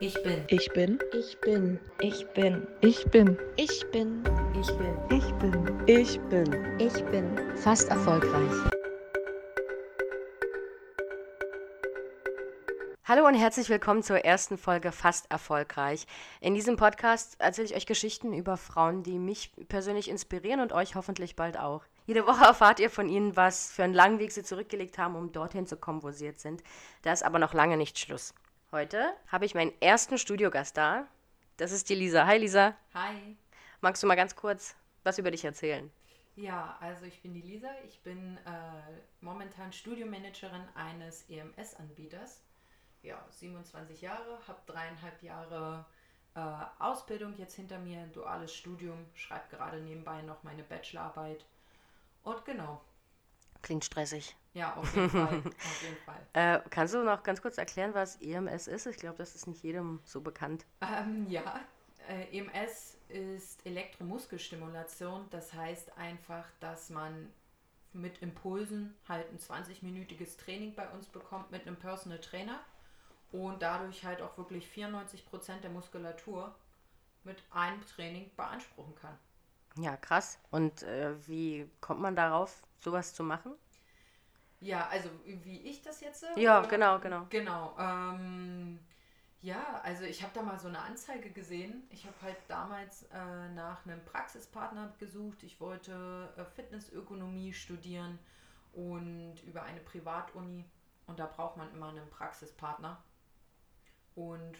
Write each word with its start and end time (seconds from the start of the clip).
Ich 0.00 0.14
bin. 0.22 0.44
Ich 0.46 0.70
bin. 0.70 1.00
Ich 1.12 1.40
bin. 1.40 1.80
Ich 2.00 2.24
bin. 2.28 2.68
Ich 2.82 3.04
bin. 3.10 3.36
Ich 3.56 3.84
bin. 3.90 4.22
Ich 4.54 4.70
bin. 4.78 5.08
Ich 5.08 5.32
bin. 5.40 5.88
Ich 5.88 6.20
bin. 6.20 6.78
Ich 6.78 7.04
bin 7.06 7.56
fast 7.56 7.88
erfolgreich. 7.88 8.70
Hallo 13.06 13.26
und 13.26 13.34
herzlich 13.34 13.68
willkommen 13.70 14.04
zur 14.04 14.24
ersten 14.24 14.56
Folge 14.56 14.92
Fast 14.92 15.32
erfolgreich. 15.32 16.06
In 16.40 16.54
diesem 16.54 16.76
Podcast 16.76 17.34
erzähle 17.40 17.66
ich 17.66 17.74
euch 17.74 17.86
Geschichten 17.86 18.32
über 18.32 18.56
Frauen, 18.56 19.02
die 19.02 19.18
mich 19.18 19.50
persönlich 19.68 20.08
inspirieren 20.08 20.60
und 20.60 20.72
euch 20.72 20.94
hoffentlich 20.94 21.34
bald 21.34 21.58
auch. 21.58 21.82
Jede 22.06 22.24
Woche 22.24 22.44
erfahrt 22.44 22.78
ihr 22.78 22.90
von 22.90 23.08
ihnen, 23.08 23.34
was 23.34 23.72
für 23.72 23.82
einen 23.82 23.94
langen 23.94 24.20
Weg 24.20 24.30
sie 24.30 24.44
zurückgelegt 24.44 24.96
haben, 24.96 25.16
um 25.16 25.32
dorthin 25.32 25.66
zu 25.66 25.76
kommen, 25.76 26.04
wo 26.04 26.12
sie 26.12 26.26
jetzt 26.26 26.42
sind. 26.42 26.62
Da 27.02 27.12
ist 27.12 27.24
aber 27.24 27.40
noch 27.40 27.52
lange 27.52 27.76
nicht 27.76 27.98
Schluss. 27.98 28.32
Heute 28.70 29.14
habe 29.28 29.46
ich 29.46 29.54
meinen 29.54 29.72
ersten 29.80 30.18
Studiogast 30.18 30.76
da. 30.76 31.08
Das 31.56 31.72
ist 31.72 31.88
die 31.88 31.94
Lisa. 31.94 32.26
Hi 32.26 32.36
Lisa. 32.36 32.76
Hi. 32.92 33.34
Magst 33.80 34.02
du 34.02 34.06
mal 34.06 34.14
ganz 34.14 34.36
kurz 34.36 34.76
was 35.04 35.16
über 35.16 35.30
dich 35.30 35.42
erzählen? 35.42 35.90
Ja, 36.36 36.76
also 36.78 37.06
ich 37.06 37.22
bin 37.22 37.32
die 37.32 37.40
Lisa. 37.40 37.70
Ich 37.86 38.02
bin 38.02 38.36
äh, 38.44 39.00
momentan 39.22 39.72
Studiomanagerin 39.72 40.68
eines 40.74 41.24
EMS-Anbieters. 41.30 42.42
Ja, 43.02 43.24
27 43.30 44.02
Jahre, 44.02 44.38
habe 44.46 44.60
dreieinhalb 44.66 45.22
Jahre 45.22 45.86
äh, 46.34 46.40
Ausbildung 46.78 47.38
jetzt 47.38 47.54
hinter 47.54 47.78
mir, 47.78 48.06
duales 48.08 48.54
Studium, 48.54 49.06
schreibe 49.14 49.48
gerade 49.48 49.80
nebenbei 49.80 50.20
noch 50.20 50.42
meine 50.42 50.62
Bachelorarbeit. 50.62 51.46
Und 52.22 52.44
genau. 52.44 52.82
Klingt 53.62 53.84
stressig. 53.84 54.36
Ja, 54.54 54.74
auf 54.74 54.94
jeden 54.94 55.10
Fall. 55.10 55.42
auf 55.44 55.82
jeden 55.82 55.96
Fall. 56.04 56.26
Äh, 56.32 56.60
kannst 56.70 56.94
du 56.94 57.02
noch 57.02 57.22
ganz 57.22 57.42
kurz 57.42 57.58
erklären, 57.58 57.94
was 57.94 58.16
EMS 58.20 58.66
ist? 58.66 58.86
Ich 58.86 58.96
glaube, 58.96 59.16
das 59.18 59.34
ist 59.34 59.46
nicht 59.46 59.62
jedem 59.62 60.00
so 60.04 60.20
bekannt. 60.20 60.66
Ähm, 60.80 61.26
ja, 61.28 61.60
äh, 62.08 62.36
EMS 62.36 62.96
ist 63.08 63.64
Elektromuskelstimulation. 63.66 65.26
Das 65.30 65.52
heißt 65.52 65.96
einfach, 65.96 66.44
dass 66.60 66.90
man 66.90 67.32
mit 67.92 68.18
Impulsen 68.18 68.94
halt 69.08 69.26
ein 69.30 69.38
20-minütiges 69.38 70.38
Training 70.38 70.74
bei 70.74 70.88
uns 70.90 71.06
bekommt 71.06 71.50
mit 71.50 71.66
einem 71.66 71.76
Personal 71.76 72.20
Trainer 72.20 72.60
und 73.32 73.62
dadurch 73.62 74.04
halt 74.04 74.22
auch 74.22 74.36
wirklich 74.38 74.66
94% 74.66 75.60
der 75.62 75.70
Muskulatur 75.70 76.54
mit 77.24 77.42
einem 77.50 77.84
Training 77.86 78.30
beanspruchen 78.36 78.94
kann. 78.94 79.18
Ja, 79.78 79.96
krass. 79.96 80.38
Und 80.50 80.82
äh, 80.82 81.14
wie 81.28 81.70
kommt 81.80 82.00
man 82.00 82.16
darauf, 82.16 82.62
sowas 82.80 83.14
zu 83.14 83.22
machen? 83.22 83.52
Ja, 84.60 84.88
also 84.88 85.08
wie 85.24 85.60
ich 85.60 85.82
das 85.82 86.00
jetzt 86.00 86.20
sehe? 86.20 86.30
Ja, 86.36 86.58
oder? 86.58 86.68
genau, 86.68 86.98
genau. 86.98 87.26
Genau. 87.30 87.76
Ähm, 87.78 88.80
ja, 89.40 89.80
also 89.84 90.02
ich 90.02 90.22
habe 90.22 90.32
da 90.34 90.42
mal 90.42 90.58
so 90.58 90.66
eine 90.66 90.80
Anzeige 90.80 91.30
gesehen. 91.30 91.86
Ich 91.90 92.06
habe 92.06 92.16
halt 92.22 92.36
damals 92.48 93.04
äh, 93.12 93.48
nach 93.50 93.86
einem 93.86 94.04
Praxispartner 94.04 94.92
gesucht. 94.98 95.44
Ich 95.44 95.60
wollte 95.60 96.32
äh, 96.36 96.44
Fitnessökonomie 96.44 97.52
studieren 97.52 98.18
und 98.72 99.40
über 99.44 99.62
eine 99.62 99.80
Privatuni. 99.80 100.64
Und 101.06 101.20
da 101.20 101.26
braucht 101.26 101.56
man 101.56 101.72
immer 101.72 101.88
einen 101.90 102.10
Praxispartner. 102.10 103.02
Und 104.16 104.58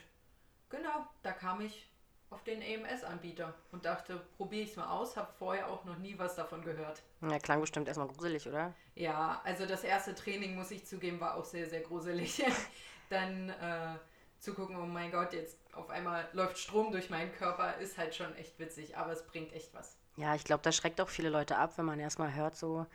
genau, 0.70 1.08
da 1.22 1.32
kam 1.32 1.60
ich 1.60 1.90
auf 2.30 2.44
den 2.44 2.60
EMS-Anbieter 2.60 3.54
und 3.72 3.84
dachte, 3.84 4.20
probiere 4.36 4.64
ich 4.64 4.70
es 4.70 4.76
mal 4.76 4.88
aus. 4.88 5.16
Habe 5.16 5.32
vorher 5.38 5.68
auch 5.68 5.84
noch 5.84 5.98
nie 5.98 6.18
was 6.18 6.34
davon 6.34 6.62
gehört. 6.62 7.02
Ja, 7.22 7.38
klang 7.38 7.60
bestimmt 7.60 7.88
erstmal 7.88 8.08
gruselig, 8.08 8.46
oder? 8.46 8.74
Ja, 8.94 9.40
also 9.44 9.66
das 9.66 9.84
erste 9.84 10.14
Training, 10.14 10.54
muss 10.54 10.70
ich 10.70 10.86
zugeben, 10.86 11.20
war 11.20 11.36
auch 11.36 11.44
sehr, 11.44 11.68
sehr 11.68 11.80
gruselig. 11.80 12.44
Dann 13.10 13.48
äh, 13.48 13.96
zu 14.38 14.54
gucken, 14.54 14.76
oh 14.76 14.86
mein 14.86 15.10
Gott, 15.10 15.32
jetzt 15.32 15.58
auf 15.72 15.88
einmal 15.90 16.28
läuft 16.32 16.58
Strom 16.58 16.92
durch 16.92 17.10
meinen 17.10 17.32
Körper, 17.32 17.78
ist 17.78 17.96
halt 17.96 18.14
schon 18.14 18.34
echt 18.36 18.58
witzig, 18.58 18.96
aber 18.96 19.12
es 19.12 19.26
bringt 19.26 19.52
echt 19.52 19.72
was. 19.74 19.96
Ja, 20.16 20.34
ich 20.34 20.44
glaube, 20.44 20.62
das 20.62 20.76
schreckt 20.76 21.00
auch 21.00 21.08
viele 21.08 21.30
Leute 21.30 21.56
ab, 21.56 21.74
wenn 21.76 21.84
man 21.86 22.00
erstmal 22.00 22.34
hört, 22.34 22.56
so, 22.56 22.86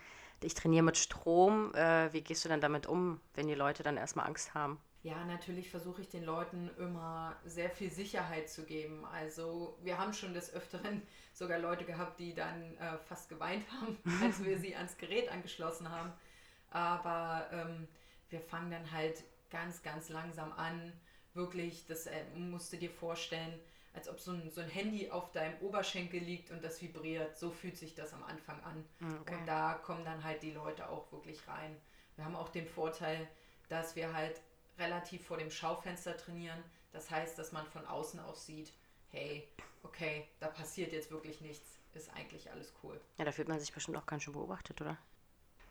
ich 0.42 0.54
trainiere 0.54 0.84
mit 0.84 0.98
Strom. 0.98 1.74
Äh, 1.74 2.12
wie 2.14 2.22
gehst 2.22 2.44
du 2.44 2.50
denn 2.50 2.62
damit 2.62 2.86
um, 2.86 3.20
wenn 3.34 3.48
die 3.48 3.56
Leute 3.56 3.82
dann 3.82 3.98
erstmal 3.98 4.28
Angst 4.28 4.54
haben? 4.54 4.80
Ja, 5.04 5.26
natürlich 5.26 5.70
versuche 5.70 6.02
ich 6.02 6.08
den 6.08 6.24
Leuten 6.24 6.72
immer 6.78 7.36
sehr 7.44 7.70
viel 7.70 7.92
Sicherheit 7.92 8.50
zu 8.50 8.64
geben. 8.64 9.06
Also 9.06 9.78
wir 9.84 9.98
haben 9.98 10.14
schon 10.14 10.34
des 10.34 10.54
Öfteren 10.54 11.02
sogar 11.34 11.60
Leute 11.60 11.84
gehabt, 11.84 12.20
die 12.22 12.34
dann 12.34 12.78
äh, 12.78 12.98
fast 13.10 13.28
geweint 13.28 13.66
haben, 13.70 13.98
als 14.24 14.44
wir 14.44 14.58
sie 14.58 14.76
ans 14.76 14.98
Gerät 14.98 15.30
angeschlossen 15.30 15.90
haben. 15.90 16.14
Aber 16.72 17.48
ähm, 17.52 17.88
wir 18.30 18.40
fangen 18.40 18.72
dann 18.72 18.92
halt 18.92 19.24
ganz, 19.50 19.84
ganz 19.84 20.08
langsam 20.08 20.54
an. 20.54 20.94
Wirklich, 21.34 21.86
das 21.86 22.06
äh, 22.08 22.24
musst 22.38 22.72
du 22.72 22.78
dir 22.78 22.90
vorstellen, 22.90 23.60
als 23.94 24.08
ob 24.08 24.22
so 24.22 24.32
ein, 24.32 24.50
so 24.52 24.62
ein 24.62 24.70
Handy 24.70 25.12
auf 25.12 25.34
deinem 25.34 25.60
Oberschenkel 25.60 26.22
liegt 26.22 26.50
und 26.50 26.64
das 26.64 26.82
vibriert. 26.82 27.38
So 27.38 27.52
fühlt 27.52 27.78
sich 27.78 27.94
das 27.94 28.14
am 28.14 28.24
Anfang 28.24 28.64
an. 28.64 28.86
Okay. 29.20 29.36
Und 29.36 29.46
da 29.48 29.74
kommen 29.74 30.06
dann 30.06 30.24
halt 30.24 30.42
die 30.44 30.52
Leute 30.52 30.88
auch 30.88 31.12
wirklich 31.12 31.46
rein. 31.46 31.76
Wir 32.16 32.24
haben 32.24 32.38
auch 32.38 32.50
den 32.50 32.68
Vorteil, 32.68 33.28
dass 33.68 33.98
wir 33.98 34.14
halt 34.14 34.42
relativ 34.78 35.26
vor 35.26 35.38
dem 35.38 35.52
Schaufenster 35.52 36.18
trainieren. 36.18 36.64
Das 36.92 37.10
heißt, 37.10 37.38
dass 37.38 37.52
man 37.52 37.66
von 37.68 37.86
außen 37.86 38.20
aus 38.20 38.46
sieht, 38.46 38.72
hey, 39.10 39.48
okay, 39.84 40.28
da 40.40 40.48
passiert 40.48 40.92
jetzt 40.92 41.12
wirklich 41.12 41.42
nichts, 41.42 41.80
ist 41.94 42.14
eigentlich 42.14 42.52
alles 42.52 42.74
cool. 42.84 43.00
Ja, 43.18 43.26
da 43.26 43.32
fühlt 43.32 43.48
man 43.48 43.60
sich 43.60 43.74
bestimmt 43.74 43.98
auch 43.98 44.06
ganz 44.06 44.24
schön 44.24 44.34
beobachtet, 44.34 44.82
oder? 44.82 44.98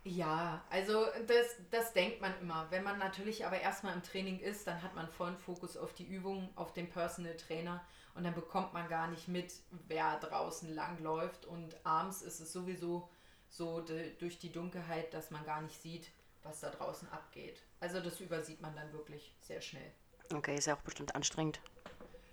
Ja, 0.05 0.65
also 0.69 1.07
das, 1.29 1.57
das 1.71 1.93
denkt 1.93 2.21
man 2.21 2.37
immer. 2.41 2.67
Wenn 2.71 2.83
man 2.83 2.99
natürlich 2.99 3.47
aber 3.47 3.61
erstmal 3.61 3.95
im 3.95 4.03
Training 4.03 4.41
ist, 4.41 4.67
dann 4.67 4.83
hat 4.83 4.97
man 4.97 5.09
vollen 5.09 5.39
Fokus 5.39 5.77
auf 5.77 5.95
die 5.95 6.07
Übung, 6.07 6.51
auf 6.57 6.73
den 6.73 6.91
Personal 6.91 7.37
Trainer 7.37 7.85
und 8.15 8.25
dann 8.25 8.35
bekommt 8.35 8.73
man 8.73 8.89
gar 8.89 9.07
nicht 9.09 9.29
mit, 9.29 9.53
wer 9.87 10.19
draußen 10.19 10.75
langläuft. 10.75 11.47
Und 11.47 11.77
abends 11.87 12.23
ist 12.23 12.41
es 12.41 12.53
sowieso 12.53 13.09
so 13.49 13.85
durch 14.19 14.39
die 14.39 14.51
Dunkelheit, 14.51 15.15
dass 15.15 15.31
man 15.31 15.45
gar 15.45 15.61
nicht 15.63 15.81
sieht, 15.81 16.11
was 16.43 16.61
da 16.61 16.71
draußen 16.71 17.09
abgeht. 17.11 17.63
Also 17.81 18.01
das 18.01 18.21
übersieht 18.21 18.61
man 18.61 18.75
dann 18.75 18.93
wirklich 18.93 19.35
sehr 19.41 19.61
schnell. 19.61 19.93
Okay, 20.33 20.57
ist 20.57 20.67
ja 20.67 20.77
auch 20.77 20.81
bestimmt 20.83 21.15
anstrengend, 21.15 21.61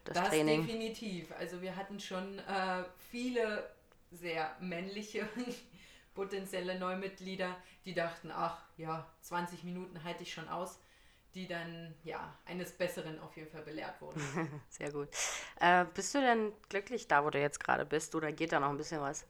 das, 0.05 0.15
Das 0.15 0.29
Training. 0.29 0.65
definitiv. 0.65 1.31
Also 1.37 1.61
wir 1.61 1.75
hatten 1.75 1.99
schon 1.99 2.39
äh, 2.39 2.83
viele 3.11 3.69
sehr 4.11 4.55
männliche 4.59 5.27
potenzielle 6.13 6.79
Neumitglieder, 6.79 7.55
die 7.85 7.93
dachten, 7.93 8.31
ach 8.31 8.61
ja, 8.77 9.07
20 9.21 9.63
Minuten 9.63 10.03
halte 10.03 10.23
ich 10.23 10.33
schon 10.33 10.47
aus, 10.49 10.79
die 11.35 11.47
dann 11.47 11.93
ja 12.03 12.35
eines 12.45 12.71
Besseren 12.71 13.19
auf 13.19 13.35
jeden 13.37 13.51
Fall 13.51 13.61
belehrt 13.61 14.01
wurden. 14.01 14.19
Sehr 14.69 14.91
gut. 14.91 15.09
Äh, 15.59 15.85
bist 15.93 16.15
du 16.15 16.21
denn 16.21 16.51
glücklich 16.69 17.07
da, 17.07 17.23
wo 17.23 17.29
du 17.29 17.39
jetzt 17.39 17.59
gerade 17.59 17.85
bist, 17.85 18.15
oder 18.15 18.31
geht 18.31 18.51
da 18.51 18.59
noch 18.59 18.69
ein 18.69 18.77
bisschen 18.77 19.01
was? 19.01 19.25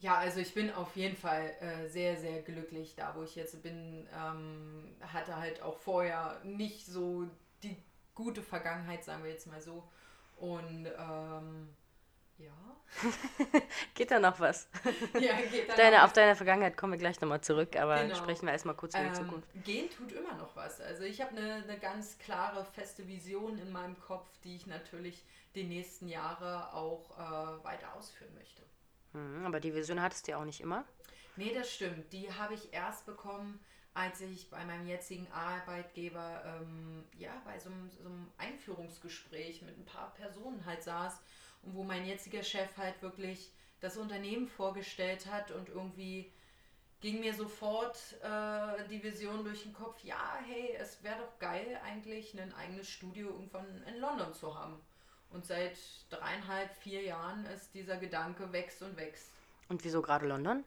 Ja, 0.00 0.16
also 0.16 0.38
ich 0.40 0.54
bin 0.54 0.72
auf 0.72 0.94
jeden 0.96 1.16
Fall 1.16 1.50
äh, 1.60 1.88
sehr, 1.88 2.16
sehr 2.16 2.42
glücklich 2.42 2.94
da, 2.94 3.14
wo 3.16 3.22
ich 3.24 3.34
jetzt 3.34 3.60
bin. 3.62 4.06
Ähm, 4.14 4.96
hatte 5.00 5.36
halt 5.36 5.60
auch 5.62 5.78
vorher 5.78 6.40
nicht 6.44 6.86
so 6.86 7.26
die 7.62 7.76
gute 8.14 8.42
Vergangenheit, 8.42 9.02
sagen 9.04 9.24
wir 9.24 9.30
jetzt 9.30 9.46
mal 9.48 9.60
so. 9.60 9.88
Und 10.36 10.86
ähm, 10.86 11.68
ja. 12.38 12.52
Geht 13.94 14.12
da 14.12 14.20
noch 14.20 14.38
was? 14.38 14.68
ja, 15.18 15.40
geht 15.42 15.68
dann 15.68 15.76
Deine, 15.76 15.98
auch 15.98 16.04
auf 16.04 16.12
deine 16.12 16.36
Vergangenheit 16.36 16.76
kommen 16.76 16.92
wir 16.92 16.98
gleich 16.98 17.20
nochmal 17.20 17.40
zurück, 17.40 17.76
aber 17.76 18.04
Genau. 18.04 18.14
sprechen 18.14 18.46
wir 18.46 18.52
erstmal 18.52 18.76
kurz 18.76 18.94
über 18.94 19.02
die 19.04 19.08
Ähm, 19.08 19.14
Zukunft. 19.14 19.48
gehen 19.64 19.90
tut 19.90 20.12
immer 20.12 20.34
noch 20.34 20.54
was. 20.54 20.80
Also 20.80 21.02
ich 21.04 21.20
habe 21.20 21.36
eine, 21.36 21.54
eine 21.64 21.78
ganz 21.78 22.18
klare, 22.18 22.64
feste 22.64 23.06
Vision 23.08 23.58
in 23.58 23.72
meinem 23.72 23.98
Kopf, 24.00 24.28
die 24.44 24.56
ich 24.56 24.66
natürlich 24.66 25.24
die 25.54 25.64
nächsten 25.64 26.08
Jahre 26.08 26.72
auch 26.72 27.10
äh, 27.18 27.64
weiter 27.64 27.94
ausführen 27.94 28.32
möchte. 28.34 28.62
Mhm, 29.12 29.46
aber 29.46 29.60
die 29.60 29.74
Vision 29.74 30.00
hattest 30.00 30.26
du 30.26 30.32
ja 30.32 30.38
auch 30.38 30.44
nicht 30.44 30.60
immer. 30.60 30.84
Nee, 31.36 31.54
das 31.54 31.72
stimmt. 31.72 32.12
Die 32.12 32.32
habe 32.32 32.54
ich 32.54 32.72
erst 32.72 33.06
bekommen, 33.06 33.60
als 33.94 34.20
ich 34.20 34.50
bei 34.50 34.64
meinem 34.64 34.86
jetzigen 34.86 35.26
Arbeitgeber 35.32 36.42
ähm, 36.44 37.04
ja, 37.16 37.40
bei 37.44 37.58
so 37.58 37.70
einem, 37.70 37.90
so 37.90 38.08
einem 38.08 38.30
Einführungsgespräch 38.36 39.62
mit 39.62 39.78
ein 39.78 39.84
paar 39.84 40.14
Personen 40.14 40.64
halt 40.66 40.82
saß 40.82 41.20
und 41.62 41.74
wo 41.74 41.84
mein 41.84 42.06
jetziger 42.06 42.42
Chef 42.42 42.76
halt 42.76 43.00
wirklich 43.02 43.52
das 43.80 43.96
Unternehmen 43.96 44.48
vorgestellt 44.48 45.26
hat 45.26 45.50
und 45.50 45.68
irgendwie 45.68 46.32
ging 47.00 47.20
mir 47.20 47.34
sofort 47.34 48.16
äh, 48.22 48.88
die 48.88 49.02
Vision 49.02 49.44
durch 49.44 49.62
den 49.62 49.72
Kopf, 49.72 50.02
ja, 50.02 50.38
hey, 50.44 50.74
es 50.78 51.02
wäre 51.02 51.18
doch 51.18 51.38
geil 51.38 51.80
eigentlich 51.84 52.38
ein 52.38 52.52
eigenes 52.54 52.88
Studio 52.88 53.28
irgendwann 53.28 53.82
in 53.86 54.00
London 54.00 54.34
zu 54.34 54.58
haben. 54.58 54.80
Und 55.30 55.44
seit 55.46 55.76
dreieinhalb, 56.10 56.74
vier 56.76 57.02
Jahren 57.02 57.44
ist 57.46 57.74
dieser 57.74 57.96
Gedanke 57.96 58.50
wächst 58.52 58.82
und 58.82 58.96
wächst. 58.96 59.30
Und 59.68 59.84
wieso 59.84 60.00
gerade 60.00 60.26
London? 60.26 60.64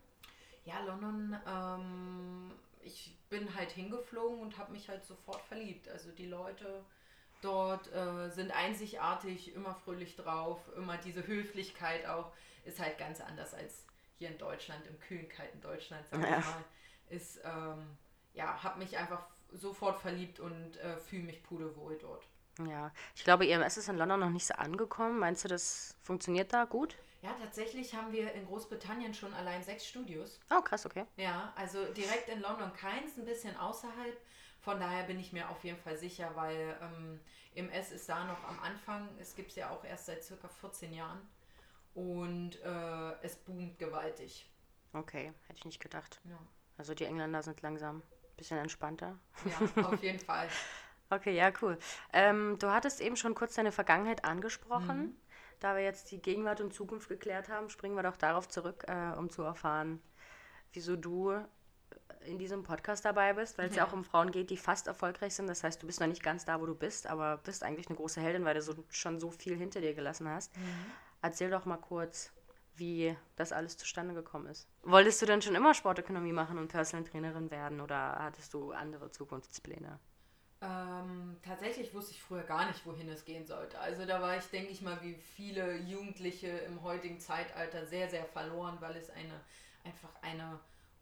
Ja, 0.65 0.79
London, 0.83 1.35
ähm, 1.47 2.51
ich 2.81 3.17
bin 3.29 3.53
halt 3.55 3.71
hingeflogen 3.71 4.39
und 4.39 4.57
habe 4.57 4.71
mich 4.71 4.87
halt 4.89 5.03
sofort 5.03 5.41
verliebt. 5.41 5.89
Also 5.89 6.11
die 6.11 6.27
Leute 6.27 6.83
dort 7.41 7.91
äh, 7.91 8.29
sind 8.29 8.51
einzigartig, 8.51 9.53
immer 9.55 9.73
fröhlich 9.73 10.15
drauf, 10.15 10.59
immer 10.77 10.97
diese 10.97 11.25
Höflichkeit 11.25 12.05
auch, 12.05 12.31
ist 12.65 12.79
halt 12.79 12.99
ganz 12.99 13.19
anders 13.21 13.55
als 13.55 13.85
hier 14.19 14.29
in 14.29 14.37
Deutschland, 14.37 14.85
im 14.85 14.99
kühlen, 14.99 15.27
kalten 15.27 15.59
Deutschland, 15.61 16.05
sag 16.07 16.19
ich 16.19 16.29
Ja. 16.29 16.39
mal. 16.39 16.63
Ist, 17.09 17.39
ähm, 17.43 17.97
ja, 18.35 18.61
habe 18.63 18.79
mich 18.79 18.97
einfach 18.97 19.25
sofort 19.51 19.99
verliebt 19.99 20.39
und 20.39 20.77
äh, 20.77 20.97
fühle 20.97 21.23
mich 21.23 21.43
pudelwohl 21.43 21.97
dort. 21.99 22.23
Ja, 22.59 22.91
ich 23.15 23.23
glaube, 23.23 23.47
EMS 23.47 23.77
ist 23.77 23.89
in 23.89 23.97
London 23.97 24.19
noch 24.19 24.29
nicht 24.29 24.45
so 24.45 24.53
angekommen. 24.55 25.19
Meinst 25.19 25.43
du, 25.43 25.47
das 25.47 25.95
funktioniert 26.03 26.53
da 26.53 26.65
gut? 26.65 26.97
Ja, 27.21 27.33
tatsächlich 27.33 27.93
haben 27.95 28.11
wir 28.11 28.33
in 28.33 28.45
Großbritannien 28.45 29.13
schon 29.13 29.33
allein 29.33 29.63
sechs 29.63 29.85
Studios. 29.87 30.39
Oh, 30.49 30.61
krass, 30.61 30.85
okay. 30.85 31.05
Ja, 31.17 31.53
also 31.55 31.85
direkt 31.93 32.29
in 32.29 32.41
London 32.41 32.73
keins, 32.73 33.17
ein 33.17 33.25
bisschen 33.25 33.55
außerhalb. 33.57 34.17
Von 34.61 34.79
daher 34.79 35.03
bin 35.05 35.19
ich 35.19 35.31
mir 35.33 35.49
auf 35.49 35.63
jeden 35.63 35.77
Fall 35.79 35.97
sicher, 35.97 36.31
weil 36.35 36.77
ähm, 36.81 37.19
MS 37.55 37.91
ist 37.91 38.09
da 38.09 38.25
noch 38.25 38.43
am 38.47 38.59
Anfang. 38.59 39.07
Es 39.19 39.35
gibt 39.35 39.51
es 39.51 39.55
ja 39.55 39.69
auch 39.69 39.83
erst 39.83 40.07
seit 40.07 40.23
circa 40.23 40.47
14 40.47 40.93
Jahren. 40.93 41.21
Und 41.93 42.59
äh, 42.63 43.11
es 43.21 43.35
boomt 43.35 43.77
gewaltig. 43.79 44.49
Okay, 44.93 45.33
hätte 45.47 45.57
ich 45.59 45.65
nicht 45.65 45.79
gedacht. 45.81 46.21
Ja, 46.25 46.37
Also 46.77 46.93
die 46.93 47.05
Engländer 47.05 47.41
sind 47.43 47.61
langsam 47.61 47.97
ein 47.97 48.03
bisschen 48.37 48.57
entspannter. 48.57 49.17
ja 49.45 49.83
auf 49.85 50.01
jeden 50.03 50.19
Fall. 50.19 50.47
Okay, 51.11 51.35
ja, 51.35 51.51
cool. 51.61 51.77
Ähm, 52.13 52.57
du 52.57 52.71
hattest 52.71 53.01
eben 53.01 53.17
schon 53.17 53.35
kurz 53.35 53.55
deine 53.55 53.71
Vergangenheit 53.71 54.23
angesprochen. 54.23 55.17
Da 55.59 55.75
wir 55.75 55.83
jetzt 55.83 56.09
die 56.11 56.21
Gegenwart 56.21 56.61
und 56.61 56.73
Zukunft 56.73 57.09
geklärt 57.09 57.49
haben, 57.49 57.69
springen 57.69 57.95
wir 57.95 58.01
doch 58.01 58.17
darauf 58.17 58.47
zurück, 58.47 58.85
äh, 58.87 59.15
um 59.17 59.29
zu 59.29 59.43
erfahren, 59.43 60.01
wieso 60.73 60.95
du 60.95 61.35
in 62.25 62.39
diesem 62.39 62.63
Podcast 62.63 63.03
dabei 63.05 63.33
bist, 63.33 63.57
weil 63.57 63.67
es 63.67 63.75
ja. 63.75 63.83
Ja. 63.83 63.89
auch 63.89 63.93
um 63.93 64.03
Frauen 64.03 64.31
geht, 64.31 64.49
die 64.49 64.57
fast 64.57 64.87
erfolgreich 64.87 65.35
sind. 65.35 65.47
Das 65.47 65.63
heißt, 65.63 65.81
du 65.81 65.85
bist 65.85 65.99
noch 65.99 66.07
nicht 66.07 66.23
ganz 66.23 66.45
da, 66.45 66.61
wo 66.61 66.65
du 66.65 66.75
bist, 66.75 67.07
aber 67.07 67.37
bist 67.37 67.63
eigentlich 67.63 67.87
eine 67.87 67.97
große 67.97 68.21
Heldin, 68.21 68.45
weil 68.45 68.55
du 68.55 68.61
so, 68.61 68.73
schon 68.89 69.19
so 69.19 69.29
viel 69.31 69.55
hinter 69.55 69.81
dir 69.81 69.93
gelassen 69.93 70.29
hast. 70.29 70.51
Erzähl 71.21 71.49
doch 71.51 71.65
mal 71.65 71.77
kurz, 71.77 72.31
wie 72.75 73.15
das 73.35 73.51
alles 73.51 73.77
zustande 73.77 74.13
gekommen 74.13 74.47
ist. 74.47 74.67
Wolltest 74.83 75.21
du 75.21 75.25
denn 75.25 75.41
schon 75.41 75.55
immer 75.55 75.73
Sportökonomie 75.73 76.31
machen 76.31 76.57
und 76.57 76.69
Personal 76.69 77.05
Trainerin 77.07 77.51
werden 77.51 77.81
oder 77.81 78.17
hattest 78.19 78.53
du 78.53 78.71
andere 78.71 79.11
Zukunftspläne? 79.11 79.99
Ähm, 80.61 81.37
tatsächlich 81.43 81.93
wusste 81.93 82.11
ich 82.11 82.21
früher 82.21 82.43
gar 82.43 82.67
nicht, 82.67 82.85
wohin 82.85 83.09
es 83.09 83.25
gehen 83.25 83.45
sollte. 83.47 83.79
Also 83.79 84.05
da 84.05 84.21
war 84.21 84.37
ich, 84.37 84.45
denke 84.45 84.71
ich 84.71 84.81
mal, 84.81 85.01
wie 85.01 85.15
viele 85.15 85.77
Jugendliche 85.77 86.47
im 86.49 86.83
heutigen 86.83 87.19
Zeitalter 87.19 87.85
sehr, 87.85 88.09
sehr 88.09 88.25
verloren, 88.25 88.77
weil 88.79 88.95
es 88.95 89.09
eine 89.09 89.41
einfach 89.83 90.09
eine 90.21 90.59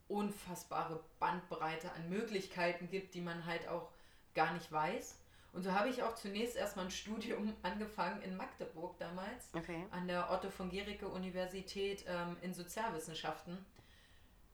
unfassbare 0.07 1.03
Bandbreite 1.19 1.91
an 1.91 2.09
Möglichkeiten 2.09 2.89
gibt, 2.89 3.13
die 3.13 3.21
man 3.21 3.45
halt 3.45 3.67
auch 3.67 3.89
gar 4.33 4.53
nicht 4.53 4.71
weiß. 4.71 5.17
Und 5.51 5.63
so 5.63 5.73
habe 5.73 5.89
ich 5.89 6.03
auch 6.03 6.15
zunächst 6.15 6.55
erstmal 6.55 6.85
ein 6.85 6.91
Studium 7.03 7.53
angefangen 7.63 8.21
in 8.21 8.37
Magdeburg 8.37 8.97
damals, 8.97 9.49
Okay. 9.53 9.85
an 9.91 10.07
der 10.07 10.31
Otto 10.31 10.49
von 10.49 10.69
Gericke 10.69 11.07
Universität 11.07 12.05
ähm, 12.07 12.37
in 12.41 12.53
Sozialwissenschaften. 12.53 13.57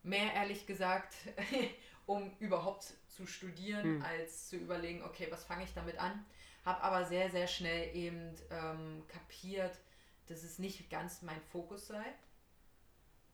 Mehr 0.03 0.33
ehrlich 0.33 0.65
gesagt, 0.67 1.13
um 2.05 2.31
überhaupt 2.39 2.93
zu 3.07 3.25
studieren, 3.25 3.83
Hm. 3.83 4.01
als 4.03 4.49
zu 4.49 4.57
überlegen, 4.57 5.03
okay, 5.03 5.27
was 5.29 5.43
fange 5.45 5.63
ich 5.63 5.73
damit 5.73 5.97
an. 5.97 6.25
Habe 6.63 6.81
aber 6.83 7.05
sehr, 7.05 7.29
sehr 7.29 7.47
schnell 7.47 7.95
eben 7.95 8.35
ähm, 8.49 9.03
kapiert, 9.07 9.77
dass 10.27 10.43
es 10.43 10.59
nicht 10.59 10.89
ganz 10.89 11.21
mein 11.21 11.41
Fokus 11.51 11.87
sei. 11.87 12.03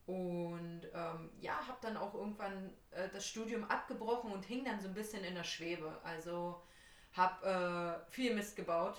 Und 0.06 0.82
ähm, 0.92 1.30
ja, 1.40 1.66
habe 1.66 1.78
dann 1.80 1.96
auch 1.96 2.12
irgendwann 2.14 2.72
äh, 2.90 3.08
das 3.10 3.26
Studium 3.26 3.64
abgebrochen 3.64 4.32
und 4.32 4.44
hing 4.44 4.64
dann 4.64 4.80
so 4.80 4.88
ein 4.88 4.94
bisschen 4.94 5.24
in 5.24 5.34
der 5.34 5.44
Schwebe. 5.44 5.98
Also 6.02 6.60
habe 7.12 8.02
äh, 8.06 8.10
viel 8.10 8.34
Mist 8.34 8.56
gebaut, 8.56 8.96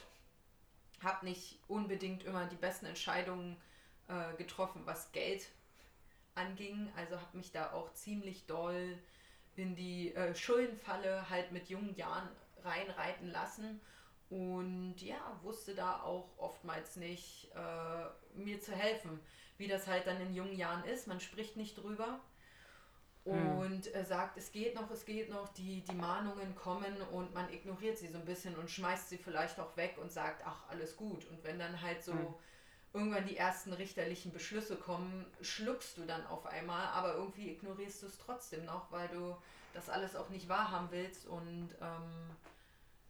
habe 1.02 1.26
nicht 1.26 1.60
unbedingt 1.68 2.24
immer 2.24 2.46
die 2.46 2.56
besten 2.56 2.86
Entscheidungen 2.86 3.58
äh, 4.08 4.34
getroffen, 4.38 4.82
was 4.86 5.12
Geld 5.12 5.50
anging. 6.36 6.90
Also 6.96 7.20
habe 7.20 7.38
mich 7.38 7.52
da 7.52 7.74
auch 7.74 7.94
ziemlich 7.94 8.46
doll 8.46 8.98
in 9.56 9.76
die 9.76 10.14
äh, 10.16 10.36
Schuldenfalle 10.36 11.30
halt 11.30 11.52
mit 11.52 11.70
jungen 11.70 11.96
Jahren 11.96 12.30
reinreiten 12.64 13.32
lassen 13.32 13.82
und 14.30 14.96
ja, 15.02 15.40
wusste 15.44 15.76
da 15.76 16.02
auch 16.02 16.30
oftmals 16.38 16.96
nicht, 16.96 17.52
äh, 17.56 18.38
mir 18.40 18.60
zu 18.62 18.74
helfen. 18.74 19.20
Wie 19.58 19.68
das 19.68 19.88
halt 19.88 20.08
dann 20.08 20.20
in 20.22 20.34
jungen 20.34 20.58
Jahren 20.58 20.84
ist, 20.86 21.08
man 21.08 21.20
spricht 21.20 21.58
nicht 21.58 21.76
drüber 21.78 22.20
und 23.24 23.94
äh, 23.96 24.04
sagt, 24.04 24.38
es 24.38 24.52
geht 24.52 24.76
noch, 24.76 24.92
es 24.92 25.06
geht 25.06 25.30
noch, 25.30 25.48
die, 25.54 25.82
die 25.82 25.96
Mahnungen 25.96 26.56
kommen 26.56 27.02
und 27.14 27.34
man 27.34 27.52
ignoriert 27.54 27.98
sie 27.98 28.08
so 28.10 28.18
ein 28.18 28.26
bisschen 28.26 28.56
und 28.58 28.70
schmeißt 28.70 29.10
sie 29.10 29.18
vielleicht 29.18 29.60
auch 29.60 29.78
weg 29.78 29.98
und 30.02 30.12
sagt, 30.12 30.44
ach, 30.46 30.68
alles 30.70 30.98
gut. 30.98 31.26
Und 31.30 31.44
wenn 31.44 31.58
dann 31.60 31.82
halt 31.82 32.04
so 32.04 32.14
Mhm. 32.14 32.36
Irgendwann 32.94 33.26
die 33.26 33.38
ersten 33.38 33.74
richterlichen 33.74 34.32
Beschlüsse 34.32 34.76
kommen, 34.76 35.26
schluckst 35.42 35.98
du 35.98 36.06
dann 36.06 36.26
auf 36.28 36.46
einmal, 36.46 36.86
aber 36.88 37.16
irgendwie 37.16 37.50
ignorierst 37.50 38.04
du 38.04 38.08
es 38.08 38.18
trotzdem 38.20 38.66
noch, 38.66 38.92
weil 38.92 39.08
du 39.08 39.36
das 39.74 39.90
alles 39.90 40.16
auch 40.16 40.30
nicht 40.30 40.48
wahrhaben 40.48 40.90
willst 40.92 41.26
und 41.26 41.70
ähm, 41.82 42.30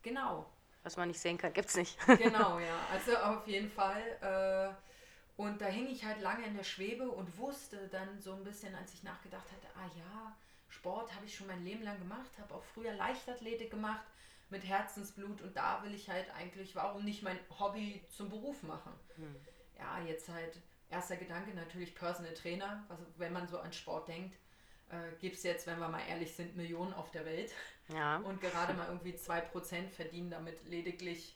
genau, 0.01 0.45
Was 0.83 0.95
man 0.95 1.09
nicht 1.09 1.19
sehen 1.19 1.37
kann, 1.37 1.51
gibt's 1.51 1.75
nicht. 1.75 1.97
genau, 2.17 2.59
ja. 2.59 2.79
Also 2.91 3.17
auf 3.17 3.45
jeden 3.45 3.69
Fall. 3.69 4.01
Äh, 4.21 4.73
und 5.35 5.59
da 5.59 5.65
hing 5.65 5.87
ich 5.87 6.05
halt 6.05 6.21
lange 6.21 6.45
in 6.45 6.55
der 6.55 6.63
Schwebe 6.63 7.09
und 7.09 7.37
wusste 7.37 7.87
dann 7.89 8.21
so 8.21 8.33
ein 8.33 8.43
bisschen, 8.43 8.73
als 8.75 8.93
ich 8.93 9.03
nachgedacht 9.03 9.45
hatte, 9.51 9.67
ah 9.75 9.89
ja, 9.97 10.35
Sport 10.69 11.13
habe 11.13 11.25
ich 11.25 11.35
schon 11.35 11.47
mein 11.47 11.63
Leben 11.63 11.83
lang 11.83 11.97
gemacht, 11.99 12.29
habe 12.39 12.53
auch 12.53 12.63
früher 12.73 12.93
Leichtathletik 12.93 13.71
gemacht 13.71 14.05
mit 14.49 14.63
Herzensblut 14.63 15.41
und 15.41 15.57
da 15.57 15.81
will 15.83 15.93
ich 15.93 16.09
halt 16.09 16.27
eigentlich, 16.35 16.75
warum 16.75 17.03
nicht 17.03 17.23
mein 17.23 17.39
Hobby 17.59 18.03
zum 18.15 18.29
Beruf 18.29 18.61
machen? 18.63 18.93
Ja, 19.83 19.99
jetzt 20.05 20.29
halt 20.29 20.61
erster 20.89 21.17
Gedanke 21.17 21.53
natürlich 21.53 21.93
Personal 21.95 22.33
Trainer, 22.33 22.85
also 22.89 23.03
wenn 23.17 23.33
man 23.33 23.47
so 23.47 23.59
an 23.59 23.73
Sport 23.73 24.07
denkt, 24.07 24.35
äh, 24.89 25.11
gibt 25.19 25.35
es 25.35 25.43
jetzt, 25.43 25.67
wenn 25.67 25.79
wir 25.79 25.89
mal 25.89 26.01
ehrlich 26.07 26.33
sind, 26.33 26.55
Millionen 26.55 26.93
auf 26.93 27.11
der 27.11 27.25
Welt. 27.25 27.51
Ja. 27.89 28.17
Und 28.23 28.39
gerade 28.39 28.73
mal 28.73 28.87
irgendwie 28.87 29.13
2% 29.13 29.89
verdienen 29.89 30.29
damit 30.29 30.63
lediglich 30.65 31.35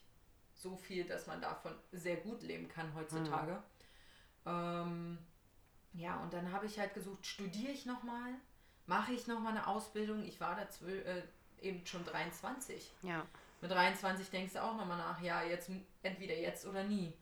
so 0.54 0.78
viel, 0.78 1.04
dass 1.06 1.28
man 1.28 1.42
davon 1.42 1.76
sehr 1.92 2.18
gut 2.18 2.42
leben 2.42 2.68
kann 2.70 2.94
heutzutage. 2.96 3.62
Ähm, 4.46 5.18
ja, 5.94 6.18
und 6.22 6.34
dann 6.34 6.52
habe 6.52 6.66
ich 6.66 6.80
halt 6.80 6.94
gesucht, 6.94 7.26
studiere 7.26 7.72
ich 7.72 7.86
nochmal? 7.86 8.34
Mache 8.86 9.12
ich 9.14 9.28
nochmal 9.28 9.52
eine 9.52 9.68
Ausbildung? 9.68 10.24
Ich 10.24 10.40
war 10.40 10.56
da 10.56 10.64
zwö- 10.64 11.04
äh, 11.04 11.22
eben 11.62 11.86
schon 11.86 12.04
23. 12.06 12.92
Ja. 13.04 13.26
Mit 13.62 13.70
23 13.72 14.30
denkst 14.30 14.54
du 14.54 14.64
auch 14.64 14.76
nochmal 14.78 14.98
nach, 14.98 15.22
ja, 15.22 15.44
jetzt 15.44 15.70
entweder 16.04 16.36
jetzt 16.36 16.66
oder 16.66 16.84
nie. 16.84 17.14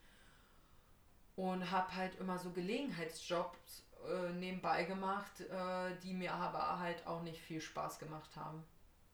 Und 1.35 1.69
habe 1.69 1.93
halt 1.95 2.17
immer 2.19 2.39
so 2.39 2.49
Gelegenheitsjobs 2.51 3.83
äh, 4.07 4.31
nebenbei 4.33 4.83
gemacht, 4.83 5.41
äh, 5.41 5.95
die 6.03 6.13
mir 6.13 6.33
aber 6.33 6.79
halt 6.79 7.05
auch 7.05 7.21
nicht 7.23 7.41
viel 7.41 7.59
Spaß 7.59 7.99
gemacht 7.99 8.29
haben. 8.35 8.63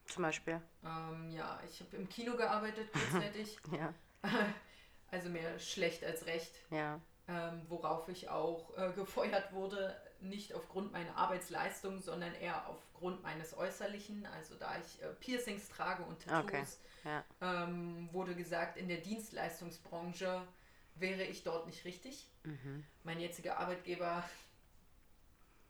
Zum 0.05 0.23
Beispiel. 0.23 0.61
Ähm, 0.83 1.31
ja, 1.31 1.59
ich 1.69 1.79
habe 1.79 1.95
im 1.95 2.09
Kino 2.09 2.35
gearbeitet 2.35 2.91
kurzzeitig. 2.93 3.57
Ja. 3.71 3.93
also 5.11 5.29
mehr 5.29 5.57
schlecht 5.59 6.03
als 6.03 6.25
recht. 6.25 6.51
Ja. 6.69 6.99
Ähm, 7.27 7.61
worauf 7.69 8.09
ich 8.09 8.29
auch 8.29 8.77
äh, 8.77 8.91
gefeuert 8.95 9.53
wurde, 9.53 9.95
nicht 10.19 10.53
aufgrund 10.53 10.91
meiner 10.91 11.15
Arbeitsleistung, 11.15 12.01
sondern 12.01 12.33
eher 12.35 12.67
aufgrund 12.67 13.23
meines 13.23 13.57
Äußerlichen. 13.57 14.27
Also 14.37 14.55
da 14.55 14.75
ich 14.77 15.01
äh, 15.01 15.07
Piercings 15.19 15.69
trage 15.69 16.03
und 16.03 16.21
Tattoos, 16.23 16.49
Okay, 16.49 16.65
ja. 17.05 17.23
ähm, 17.41 18.09
wurde 18.11 18.35
gesagt, 18.35 18.77
in 18.77 18.87
der 18.87 18.97
Dienstleistungsbranche 18.97 20.41
wäre 20.95 21.23
ich 21.23 21.43
dort 21.43 21.67
nicht 21.67 21.85
richtig. 21.85 22.29
Mhm. 22.43 22.83
Mein 23.03 23.19
jetziger 23.19 23.57
Arbeitgeber 23.57 24.23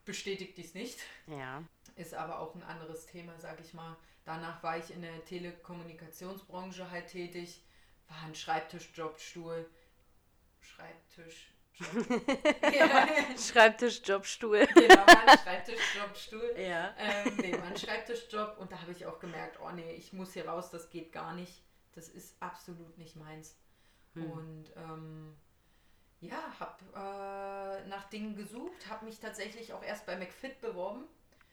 bestätigt 0.05 0.57
dies 0.57 0.73
nicht. 0.73 0.99
Ja. 1.27 1.63
Ist 1.95 2.13
aber 2.13 2.39
auch 2.39 2.55
ein 2.55 2.63
anderes 2.63 3.05
Thema, 3.05 3.37
sag 3.39 3.59
ich 3.59 3.73
mal. 3.73 3.95
Danach 4.25 4.61
war 4.63 4.77
ich 4.77 4.91
in 4.91 5.01
der 5.01 5.23
Telekommunikationsbranche 5.25 6.89
halt 6.91 7.07
tätig, 7.07 7.63
war 8.07 8.23
ein 8.23 8.35
Schreibtischjob, 8.35 9.19
Stuhl, 9.19 9.69
Schreibtisch, 10.59 11.51
Job. 11.73 12.05
ja, 12.73 13.07
Schreibtisch, 13.37 14.01
Jobstuhl. 14.03 14.67
genau, 14.67 14.95
war 14.95 15.27
ein 15.27 15.37
Schreibtischjob, 15.37 16.15
Stuhl. 16.15 16.53
Ja. 16.57 16.93
Ähm, 16.97 17.37
nee, 17.37 17.53
war 17.53 17.63
ein 17.63 17.77
Schreibtischjob 17.77 18.57
und 18.59 18.71
da 18.71 18.81
habe 18.81 18.91
ich 18.91 19.05
auch 19.05 19.19
gemerkt, 19.19 19.59
oh 19.61 19.71
nee, 19.71 19.93
ich 19.93 20.13
muss 20.13 20.33
hier 20.33 20.47
raus, 20.47 20.69
das 20.69 20.89
geht 20.89 21.11
gar 21.11 21.33
nicht. 21.33 21.63
Das 21.93 22.07
ist 22.07 22.35
absolut 22.41 22.97
nicht 22.97 23.15
meins. 23.15 23.55
Hm. 24.13 24.31
Und 24.31 24.65
ähm, 24.75 25.35
ja, 26.19 26.41
habe 26.59 26.83
äh, 27.83 27.87
nach 27.87 28.09
Dingen 28.09 28.35
gesucht, 28.35 28.89
habe 28.89 29.05
mich 29.05 29.19
tatsächlich 29.19 29.73
auch 29.73 29.83
erst 29.83 30.05
bei 30.05 30.15
McFit 30.17 30.59
beworben 30.61 31.05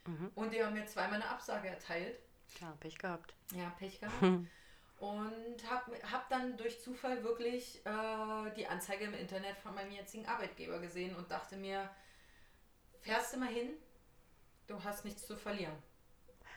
Mhm. 0.07 0.31
und 0.37 0.53
die 0.55 0.65
haben 0.65 0.73
mir 0.73 0.87
zweimal 0.87 1.17
eine 1.21 1.29
Absage 1.29 1.69
erteilt. 1.69 2.19
Klar, 2.55 2.75
Pech 2.81 2.97
gehabt. 2.97 3.35
Ja, 3.53 3.69
Pech 3.79 4.01
gehabt. 4.01 4.23
Und 5.01 5.71
habe 5.71 5.93
hab 6.11 6.29
dann 6.29 6.57
durch 6.57 6.81
Zufall 6.83 7.23
wirklich 7.23 7.85
äh, 7.87 8.51
die 8.57 8.67
Anzeige 8.67 9.05
im 9.05 9.15
Internet 9.15 9.57
von 9.59 9.73
meinem 9.75 9.93
jetzigen 9.93 10.27
Arbeitgeber 10.27 10.81
gesehen 10.81 11.15
und 11.15 11.31
dachte 11.31 11.57
mir, 11.57 11.89
fährst 13.03 13.33
du 13.35 13.39
mal 13.39 13.49
hin, 13.49 13.71
du 14.67 14.83
hast 14.83 15.05
nichts 15.05 15.25
zu 15.25 15.37
verlieren. 15.37 15.77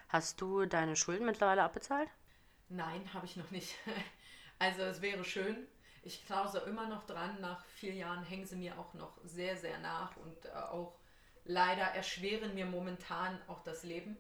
Hast 0.08 0.42
du 0.42 0.66
deine 0.66 0.96
Schulden 0.96 1.26
mittlerweile 1.28 1.62
abbezahlt? 1.62 2.10
Nein, 2.70 3.14
habe 3.14 3.26
ich 3.26 3.36
noch 3.36 3.52
nicht. 3.52 3.76
Also 4.60 4.84
es 4.84 5.02
wäre 5.02 5.24
schön. 5.24 5.68
Ich 6.04 6.26
klause 6.26 6.60
immer 6.60 6.88
noch 6.88 7.06
dran. 7.06 7.40
Nach 7.42 7.64
vier 7.66 7.94
Jahren 7.94 8.24
hängen 8.24 8.46
sie 8.46 8.56
mir 8.56 8.78
auch 8.80 8.94
noch 8.94 9.18
sehr, 9.24 9.58
sehr 9.58 9.78
nach 9.80 10.16
und 10.18 10.46
äh, 10.46 10.50
auch 10.50 10.98
leider 11.46 11.84
erschweren 11.84 12.54
mir 12.56 12.66
momentan 12.66 13.40
auch 13.48 13.64
das 13.64 13.84
Leben. 13.84 14.18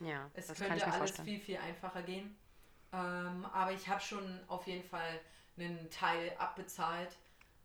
Ja, 0.00 0.30
Es 0.34 0.46
das 0.46 0.58
kann 0.60 0.68
könnte 0.68 0.76
ich 0.78 0.86
mir 0.86 0.92
alles 0.92 1.10
vorstellen. 1.10 1.28
viel, 1.28 1.40
viel 1.40 1.56
einfacher 1.58 2.02
gehen. 2.02 2.36
Ähm, 2.92 3.44
aber 3.52 3.72
ich 3.72 3.88
habe 3.88 4.00
schon 4.00 4.40
auf 4.48 4.66
jeden 4.66 4.84
Fall 4.88 5.20
einen 5.56 5.90
Teil 5.90 6.32
abbezahlt 6.38 7.16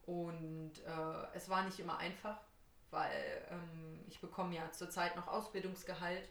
und 0.05 0.73
äh, 0.85 1.27
es 1.35 1.47
war 1.49 1.63
nicht 1.63 1.79
immer 1.79 1.97
einfach, 1.97 2.41
weil 2.89 3.47
ähm, 3.49 4.03
ich 4.07 4.19
bekomme 4.19 4.55
ja 4.55 4.71
zurzeit 4.71 5.15
noch 5.15 5.27
Ausbildungsgehalt 5.27 6.27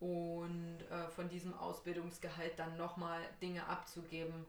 und 0.00 0.78
äh, 0.90 1.08
von 1.08 1.28
diesem 1.28 1.54
Ausbildungsgehalt 1.54 2.58
dann 2.58 2.76
nochmal 2.76 3.20
Dinge 3.42 3.66
abzugeben, 3.66 4.46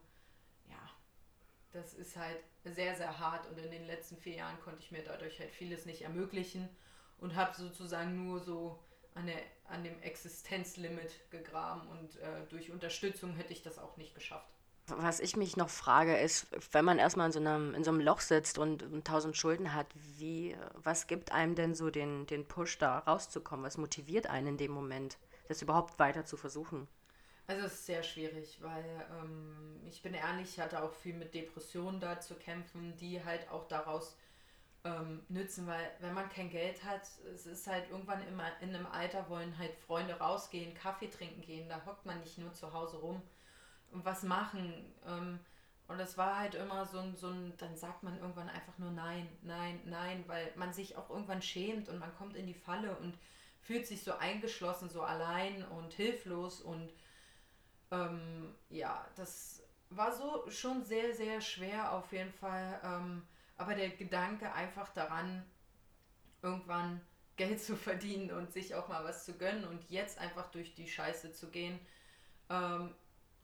das 1.72 1.94
ist 1.94 2.16
halt 2.16 2.38
sehr, 2.64 2.94
sehr 2.94 3.18
hart 3.18 3.46
und 3.48 3.58
in 3.58 3.70
den 3.70 3.86
letzten 3.86 4.16
vier 4.16 4.34
Jahren 4.36 4.60
konnte 4.60 4.80
ich 4.80 4.92
mir 4.92 5.02
dadurch 5.02 5.40
halt 5.40 5.50
vieles 5.50 5.86
nicht 5.86 6.02
ermöglichen 6.02 6.68
und 7.18 7.34
habe 7.34 7.54
sozusagen 7.56 8.26
nur 8.26 8.40
so 8.40 8.78
an, 9.14 9.26
der, 9.26 9.40
an 9.68 9.84
dem 9.84 10.00
Existenzlimit 10.00 11.30
gegraben 11.30 11.86
und 11.88 12.16
äh, 12.16 12.46
durch 12.48 12.70
Unterstützung 12.70 13.34
hätte 13.34 13.52
ich 13.52 13.62
das 13.62 13.78
auch 13.78 13.96
nicht 13.96 14.14
geschafft. 14.14 14.48
Was 14.86 15.20
ich 15.20 15.36
mich 15.36 15.56
noch 15.56 15.70
frage, 15.70 16.16
ist, 16.18 16.48
wenn 16.72 16.84
man 16.84 16.98
erstmal 16.98 17.26
in 17.26 17.32
so 17.32 17.38
einem, 17.38 17.74
in 17.74 17.84
so 17.84 17.92
einem 17.92 18.00
Loch 18.00 18.20
sitzt 18.20 18.58
und, 18.58 18.84
tausend 19.04 19.36
Schulden 19.36 19.74
hat, 19.74 19.86
wie, 19.94 20.56
was 20.74 21.06
gibt 21.06 21.30
einem 21.30 21.54
denn 21.54 21.74
so 21.74 21.90
den, 21.90 22.26
den 22.26 22.46
Push, 22.46 22.78
da 22.78 22.98
rauszukommen? 22.98 23.64
Was 23.64 23.78
motiviert 23.78 24.26
einen 24.26 24.48
in 24.48 24.56
dem 24.56 24.72
Moment, 24.72 25.18
das 25.46 25.62
überhaupt 25.62 25.98
weiter 26.00 26.24
zu 26.24 26.36
versuchen? 26.36 26.88
Also 27.46 27.66
es 27.66 27.74
ist 27.74 27.86
sehr 27.86 28.02
schwierig, 28.02 28.58
weil 28.62 29.06
ähm, 29.10 29.80
ich 29.88 30.00
bin 30.02 30.14
ehrlich, 30.14 30.48
ich 30.50 30.60
hatte 30.60 30.82
auch 30.82 30.92
viel 30.94 31.14
mit 31.14 31.34
Depressionen 31.34 32.00
da 32.00 32.20
zu 32.20 32.34
kämpfen, 32.34 32.96
die 32.96 33.22
halt 33.24 33.48
auch 33.50 33.66
daraus 33.68 34.16
ähm, 34.84 35.22
nützen, 35.28 35.66
weil 35.66 35.90
wenn 36.00 36.14
man 36.14 36.28
kein 36.28 36.50
Geld 36.50 36.84
hat, 36.84 37.02
es 37.34 37.46
ist 37.46 37.66
halt 37.66 37.90
irgendwann 37.90 38.26
immer 38.26 38.46
in 38.60 38.74
einem 38.74 38.86
Alter 38.86 39.28
wollen 39.28 39.56
halt 39.58 39.74
Freunde 39.76 40.14
rausgehen, 40.14 40.74
Kaffee 40.74 41.08
trinken 41.08 41.42
gehen, 41.42 41.68
da 41.68 41.84
hockt 41.84 42.06
man 42.06 42.20
nicht 42.20 42.38
nur 42.38 42.52
zu 42.52 42.72
Hause 42.72 42.98
rum 42.98 43.22
und 43.92 44.04
was 44.04 44.22
machen. 44.22 44.94
Ähm, 45.06 45.38
und 45.88 45.98
das 45.98 46.16
war 46.16 46.38
halt 46.38 46.54
immer 46.54 46.86
so 46.86 46.98
ein, 46.98 47.16
so 47.16 47.28
ein, 47.28 47.52
dann 47.58 47.76
sagt 47.76 48.02
man 48.02 48.18
irgendwann 48.18 48.48
einfach 48.48 48.78
nur 48.78 48.90
nein, 48.92 49.28
nein, 49.42 49.80
nein, 49.84 50.24
weil 50.26 50.52
man 50.56 50.72
sich 50.72 50.96
auch 50.96 51.10
irgendwann 51.10 51.42
schämt 51.42 51.88
und 51.88 51.98
man 51.98 52.14
kommt 52.16 52.36
in 52.36 52.46
die 52.46 52.54
Falle 52.54 52.96
und 52.96 53.18
fühlt 53.60 53.86
sich 53.86 54.02
so 54.02 54.14
eingeschlossen, 54.14 54.88
so 54.88 55.02
allein 55.02 55.64
und 55.66 55.92
hilflos 55.92 56.60
und 56.60 56.92
ähm, 57.92 58.54
ja, 58.70 59.06
das 59.14 59.62
war 59.90 60.12
so 60.12 60.50
schon 60.50 60.82
sehr, 60.82 61.14
sehr 61.14 61.40
schwer 61.40 61.92
auf 61.92 62.10
jeden 62.12 62.32
Fall. 62.32 62.80
Ähm, 62.82 63.22
aber 63.56 63.74
der 63.74 63.90
Gedanke 63.90 64.52
einfach 64.52 64.88
daran, 64.92 65.44
irgendwann 66.40 67.00
Geld 67.36 67.62
zu 67.62 67.76
verdienen 67.76 68.32
und 68.32 68.52
sich 68.52 68.74
auch 68.74 68.88
mal 68.88 69.04
was 69.04 69.24
zu 69.24 69.34
gönnen 69.34 69.64
und 69.64 69.88
jetzt 69.90 70.18
einfach 70.18 70.50
durch 70.50 70.74
die 70.74 70.88
Scheiße 70.88 71.32
zu 71.32 71.50
gehen, 71.50 71.78
ähm, 72.50 72.94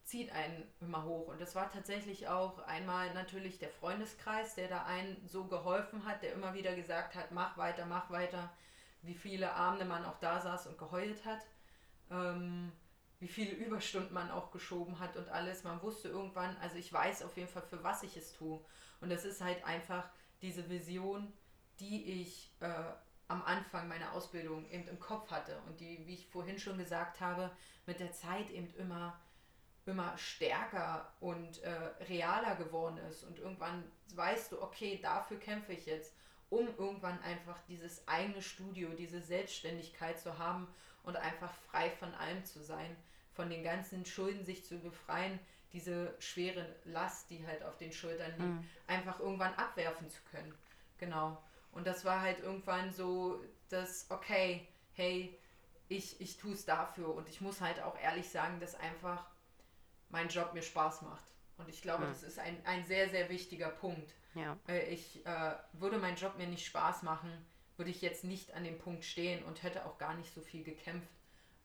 zieht 0.05 0.33
einen 0.33 0.67
immer 0.81 1.05
hoch. 1.05 1.29
Und 1.29 1.41
das 1.41 1.55
war 1.55 1.71
tatsächlich 1.71 2.29
auch 2.29 2.59
einmal 2.61 3.13
natürlich 3.13 3.59
der 3.59 3.69
Freundeskreis, 3.69 4.55
der 4.55 4.69
da 4.69 4.85
einen 4.85 5.23
so 5.29 5.45
geholfen 5.45 6.07
hat, 6.07 6.23
der 6.23 6.33
immer 6.33 6.55
wieder 6.55 6.75
gesagt 6.75 7.15
hat, 7.15 7.31
mach 7.31 7.59
weiter, 7.59 7.85
mach 7.85 8.11
weiter, 8.11 8.51
wie 9.03 9.15
viele 9.15 9.53
Abende 9.53 9.85
man 9.85 10.05
auch 10.07 10.19
da 10.19 10.41
saß 10.41 10.67
und 10.69 10.79
geheult 10.79 11.25
hat, 11.27 11.47
ähm, 12.11 12.73
wie 13.21 13.29
viele 13.29 13.53
Überstunden 13.53 14.15
man 14.15 14.31
auch 14.31 14.51
geschoben 14.51 15.01
hat 15.01 15.17
und 15.17 15.29
alles. 15.29 15.65
Man 15.65 15.83
wusste 15.83 16.09
irgendwann, 16.09 16.57
also 16.59 16.77
ich 16.77 16.93
weiß 16.93 17.23
auf 17.23 17.37
jeden 17.37 17.49
Fall, 17.49 17.63
für 17.63 17.83
was 17.83 18.03
ich 18.03 18.17
es 18.17 18.33
tue. 18.33 18.61
Und 19.01 19.11
das 19.11 19.25
ist 19.25 19.41
halt 19.41 19.65
einfach 19.65 20.09
diese 20.41 20.69
Vision, 20.69 21.33
die 21.81 22.23
ich 22.23 22.53
äh, 22.61 22.93
am 23.29 23.43
Anfang 23.43 23.89
meiner 23.89 24.13
Ausbildung 24.13 24.69
eben 24.71 24.89
im 24.89 24.99
Kopf 24.99 25.31
hatte 25.31 25.61
und 25.67 25.81
die, 25.81 26.07
wie 26.07 26.15
ich 26.15 26.27
vorhin 26.29 26.59
schon 26.59 26.79
gesagt 26.79 27.21
habe, 27.21 27.51
mit 27.87 28.01
der 28.01 28.13
Zeit 28.13 28.51
eben 28.51 28.73
immer, 28.75 29.21
immer 29.85 30.17
stärker 30.17 31.13
und 31.21 31.63
äh, 31.63 31.71
realer 32.09 32.57
geworden 32.57 32.99
ist. 33.11 33.25
Und 33.25 33.39
irgendwann 33.39 33.85
weißt 34.15 34.53
du, 34.53 34.63
okay, 34.63 34.99
dafür 35.03 35.39
kämpfe 35.39 35.73
ich 35.73 35.87
jetzt, 35.87 36.15
um 36.51 36.67
irgendwann 36.79 37.21
einfach 37.23 37.59
dieses 37.69 38.07
eigene 38.09 38.43
Studio, 38.43 38.91
diese 38.91 39.21
Selbstständigkeit 39.21 40.19
zu 40.19 40.39
haben 40.39 40.67
und 41.03 41.17
einfach 41.17 41.53
frei 41.71 41.91
von 41.91 42.15
allem 42.15 42.45
zu 42.45 42.63
sein, 42.63 42.97
von 43.33 43.51
den 43.51 43.63
ganzen 43.63 44.05
Schulden 44.05 44.45
sich 44.45 44.65
zu 44.65 44.79
befreien, 44.79 45.39
diese 45.73 46.15
schwere 46.19 46.75
Last, 46.85 47.31
die 47.31 47.47
halt 47.47 47.63
auf 47.63 47.77
den 47.77 47.93
Schultern 47.93 48.31
liegt, 48.33 48.41
mhm. 48.41 48.69
einfach 48.87 49.21
irgendwann 49.21 49.55
abwerfen 49.55 50.09
zu 50.09 50.21
können. 50.31 50.55
Genau. 50.99 51.43
Und 51.73 51.87
das 51.87 52.05
war 52.05 52.23
halt 52.23 52.41
irgendwann 52.41 52.91
so, 52.91 53.41
dass, 53.69 54.07
okay, 54.11 54.67
hey, 54.95 55.39
ich, 55.89 56.21
ich 56.21 56.39
tue 56.39 56.55
es 56.55 56.65
dafür. 56.65 57.15
Und 57.15 57.29
ich 57.29 57.41
muss 57.41 57.61
halt 57.61 57.81
auch 57.81 57.99
ehrlich 57.99 58.29
sagen, 58.31 58.61
dass 58.61 58.75
einfach 58.75 59.25
mein 60.09 60.29
Job 60.29 60.55
mir 60.55 60.63
Spaß 60.63 61.03
macht. 61.03 61.23
Und 61.59 61.69
ich 61.69 61.83
glaube, 61.83 62.05
mhm. 62.05 62.09
das 62.09 62.23
ist 62.23 62.39
ein, 62.39 62.57
ein 62.65 62.85
sehr, 62.87 63.09
sehr 63.09 63.29
wichtiger 63.29 63.69
Punkt. 63.69 64.15
Ja. 64.35 64.57
Ich 64.89 65.25
äh, 65.27 65.55
würde 65.73 65.99
mein 65.99 66.17
Job 66.17 66.37
mir 66.37 66.47
nicht 66.47 66.67
Spaß 66.67 67.03
machen, 67.03 67.31
würde 67.77 67.91
ich 67.91 68.03
jetzt 68.03 68.25
nicht 68.25 68.55
an 68.55 68.65
dem 68.65 68.79
Punkt 68.79 69.05
stehen 69.05 69.43
und 69.45 69.63
hätte 69.63 69.85
auch 69.85 69.99
gar 69.99 70.15
nicht 70.15 70.33
so 70.35 70.41
viel 70.41 70.63
gekämpft, 70.63 71.09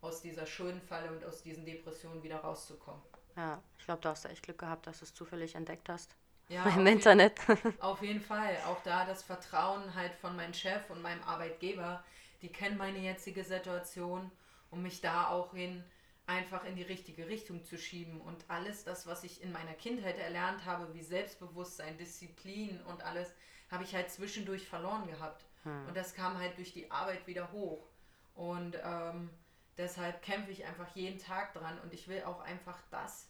aus 0.01 0.21
dieser 0.21 0.45
Schuldenfalle 0.45 1.11
und 1.11 1.23
aus 1.23 1.43
diesen 1.43 1.65
Depressionen 1.65 2.23
wieder 2.23 2.37
rauszukommen. 2.37 3.01
Ja, 3.35 3.61
ich 3.77 3.85
glaube, 3.85 4.01
da 4.01 4.09
hast 4.09 4.25
du 4.25 4.29
echt 4.29 4.43
Glück 4.43 4.59
gehabt, 4.59 4.85
dass 4.85 4.99
du 4.99 5.05
es 5.05 5.13
zufällig 5.13 5.55
entdeckt 5.55 5.89
hast. 5.89 6.15
Ja, 6.49 6.63
im 6.75 6.85
Internet. 6.85 7.39
Jeden, 7.47 7.81
auf 7.81 8.01
jeden 8.01 8.21
Fall. 8.21 8.57
Auch 8.67 8.81
da 8.83 9.05
das 9.05 9.23
Vertrauen 9.23 9.95
halt 9.95 10.13
von 10.15 10.35
meinem 10.35 10.53
Chef 10.53 10.89
und 10.89 11.01
meinem 11.01 11.23
Arbeitgeber, 11.23 12.03
die 12.41 12.49
kennen 12.49 12.77
meine 12.77 12.99
jetzige 12.99 13.43
Situation, 13.43 14.29
um 14.69 14.83
mich 14.83 15.01
da 15.01 15.29
auch 15.29 15.53
hin 15.53 15.83
einfach 16.25 16.63
in 16.65 16.75
die 16.75 16.83
richtige 16.83 17.27
Richtung 17.27 17.63
zu 17.63 17.77
schieben. 17.77 18.21
Und 18.21 18.45
alles 18.49 18.83
das, 18.83 19.07
was 19.07 19.23
ich 19.23 19.41
in 19.41 19.51
meiner 19.51 19.73
Kindheit 19.73 20.17
erlernt 20.17 20.65
habe, 20.65 20.93
wie 20.93 21.03
Selbstbewusstsein, 21.03 21.97
Disziplin 21.97 22.81
und 22.83 23.03
alles, 23.03 23.33
habe 23.69 23.83
ich 23.83 23.93
halt 23.93 24.11
zwischendurch 24.11 24.67
verloren 24.67 25.07
gehabt. 25.07 25.45
Hm. 25.63 25.87
Und 25.87 25.97
das 25.97 26.13
kam 26.13 26.37
halt 26.37 26.57
durch 26.57 26.73
die 26.73 26.89
Arbeit 26.91 27.25
wieder 27.27 27.51
hoch. 27.51 27.87
Und 28.35 28.77
ähm, 28.83 29.29
Deshalb 29.77 30.21
kämpfe 30.21 30.51
ich 30.51 30.65
einfach 30.65 30.95
jeden 30.95 31.19
Tag 31.19 31.53
dran 31.53 31.79
und 31.79 31.93
ich 31.93 32.07
will 32.07 32.23
auch 32.23 32.41
einfach 32.41 32.79
das, 32.91 33.27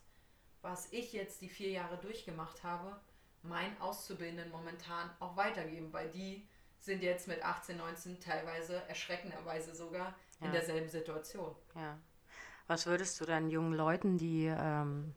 was 0.62 0.92
ich 0.92 1.14
jetzt 1.14 1.42
die 1.42 1.50
vier 1.50 1.70
Jahre 1.70 1.98
durchgemacht 1.98 2.64
habe, 2.64 3.00
meinen 3.44 3.80
Auszubildenden 3.80 4.52
momentan 4.52 5.10
auch 5.20 5.38
weitergeben, 5.38 5.92
weil 5.94 6.10
die 6.10 6.48
sind 6.80 7.02
jetzt 7.02 7.28
mit 7.28 7.44
18, 7.44 7.78
19 7.78 8.20
teilweise 8.20 8.76
erschreckenderweise 8.90 9.74
sogar 9.74 10.16
ja. 10.40 10.46
in 10.46 10.52
derselben 10.52 10.90
Situation. 10.90 11.56
Ja. 11.76 11.98
Was 12.74 12.88
würdest 12.88 13.22
du 13.22 13.25
dann 13.25 13.51
jungen 13.51 13.75
Leuten, 13.75 14.18
die 14.18 14.48
ähm, 14.48 15.13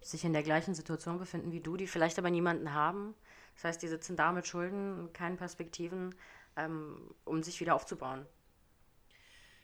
sich 0.00 0.24
in 0.24 0.32
der 0.32 0.44
gleichen 0.44 0.72
Situation 0.72 1.18
befinden 1.18 1.50
wie 1.50 1.58
du, 1.58 1.76
die 1.76 1.88
vielleicht 1.88 2.16
aber 2.16 2.30
niemanden 2.30 2.74
haben, 2.74 3.16
das 3.56 3.64
heißt, 3.64 3.82
die 3.82 3.88
sitzen 3.88 4.14
da 4.14 4.30
mit 4.30 4.46
Schulden, 4.46 5.12
keinen 5.12 5.36
Perspektiven, 5.36 6.14
ähm, 6.56 7.12
um 7.24 7.42
sich 7.42 7.58
wieder 7.58 7.74
aufzubauen? 7.74 8.24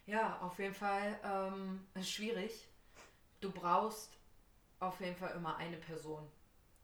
Ja, 0.07 0.41
auf 0.41 0.59
jeden 0.59 0.75
Fall 0.75 1.17
ähm, 1.23 1.87
ist 1.95 2.11
schwierig. 2.11 2.67
Du 3.41 3.53
brauchst 3.53 4.19
auf 4.81 5.01
jeden 5.01 5.15
Fall 5.15 5.31
immer 5.37 5.59
eine 5.59 5.77
Person. 5.77 6.27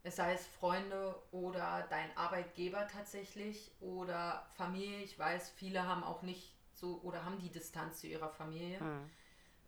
Es 0.04 0.14
sei 0.14 0.34
es 0.34 0.46
Freunde 0.46 1.16
oder 1.32 1.84
dein 1.90 2.16
Arbeitgeber 2.16 2.86
tatsächlich 2.86 3.72
oder 3.80 4.46
Familie. 4.54 4.98
Ich 4.98 5.18
weiß, 5.18 5.50
viele 5.56 5.84
haben 5.88 6.04
auch 6.04 6.22
nicht 6.22 6.54
so 6.74 7.00
oder 7.02 7.24
haben 7.24 7.40
die 7.40 7.50
Distanz 7.50 7.98
zu 7.98 8.06
ihrer 8.06 8.28
Familie. 8.28 8.78
Mhm. 8.78 9.10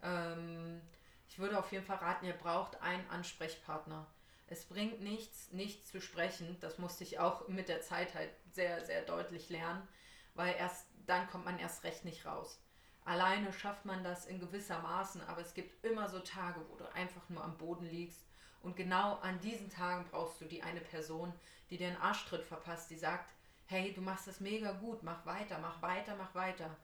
Ähm, 0.02 0.80
ich 1.28 1.38
würde 1.38 1.58
auf 1.58 1.70
jeden 1.72 1.84
Fall 1.84 1.96
raten, 1.96 2.26
ihr 2.26 2.32
braucht 2.32 2.80
einen 2.82 3.08
Ansprechpartner. 3.10 4.06
Es 4.48 4.64
bringt 4.64 5.00
nichts, 5.00 5.50
nichts 5.52 5.90
zu 5.90 6.00
sprechen. 6.00 6.56
Das 6.60 6.78
musste 6.78 7.04
ich 7.04 7.18
auch 7.18 7.48
mit 7.48 7.68
der 7.68 7.80
Zeit 7.80 8.14
halt 8.14 8.30
sehr, 8.52 8.84
sehr 8.84 9.02
deutlich 9.02 9.50
lernen, 9.50 9.86
weil 10.34 10.54
erst 10.54 10.86
dann 11.06 11.28
kommt 11.28 11.44
man 11.44 11.58
erst 11.58 11.84
recht 11.84 12.04
nicht 12.04 12.26
raus. 12.26 12.60
Alleine 13.04 13.52
schafft 13.52 13.84
man 13.84 14.02
das 14.02 14.26
in 14.26 14.40
gewisser 14.40 14.80
Maßen, 14.80 15.22
aber 15.28 15.40
es 15.40 15.54
gibt 15.54 15.84
immer 15.84 16.08
so 16.08 16.18
Tage, 16.18 16.60
wo 16.68 16.76
du 16.76 16.84
einfach 16.94 17.28
nur 17.28 17.44
am 17.44 17.56
Boden 17.56 17.86
liegst. 17.86 18.26
Und 18.62 18.74
genau 18.74 19.14
an 19.20 19.38
diesen 19.40 19.70
Tagen 19.70 20.06
brauchst 20.10 20.40
du 20.40 20.44
die 20.44 20.62
eine 20.62 20.80
Person, 20.80 21.32
die 21.70 21.76
dir 21.76 21.86
einen 21.86 22.00
Arschtritt 22.00 22.42
verpasst, 22.42 22.90
die 22.90 22.96
sagt, 22.96 23.32
hey, 23.66 23.92
du 23.92 24.00
machst 24.00 24.26
das 24.26 24.40
mega 24.40 24.72
gut, 24.72 25.02
mach 25.04 25.24
weiter, 25.24 25.58
mach 25.58 25.80
weiter, 25.82 26.16
mach 26.16 26.34
weiter. 26.34 26.76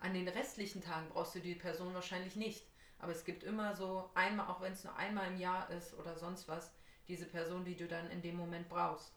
An 0.00 0.14
den 0.14 0.28
restlichen 0.28 0.80
Tagen 0.82 1.08
brauchst 1.10 1.34
du 1.34 1.40
die 1.40 1.54
Person 1.54 1.94
wahrscheinlich 1.94 2.34
nicht. 2.34 2.66
Aber 2.98 3.12
es 3.12 3.24
gibt 3.24 3.44
immer 3.44 3.74
so 3.74 4.10
einmal, 4.14 4.48
auch 4.48 4.60
wenn 4.60 4.72
es 4.72 4.84
nur 4.84 4.96
einmal 4.96 5.28
im 5.28 5.38
Jahr 5.38 5.70
ist 5.70 5.94
oder 5.94 6.16
sonst 6.16 6.48
was, 6.48 6.70
diese 7.08 7.26
Person, 7.26 7.64
die 7.64 7.76
du 7.76 7.86
dann 7.86 8.10
in 8.10 8.22
dem 8.22 8.36
Moment 8.36 8.68
brauchst. 8.68 9.14